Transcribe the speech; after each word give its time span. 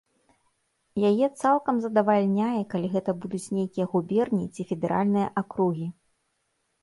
Яе 1.09 1.27
цалкам 1.41 1.75
задавальняе, 1.81 2.61
калі 2.71 2.87
гэта 2.95 3.11
будуць 3.25 3.51
нейкія 3.57 3.85
губерні 3.93 4.45
ці 4.57 4.61
федэральныя 4.73 5.27
акругі. 5.43 5.87